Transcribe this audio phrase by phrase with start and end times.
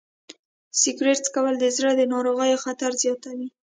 [0.81, 3.47] سګریټ څکول د زړه د ناروغیو خطر زیاتوي.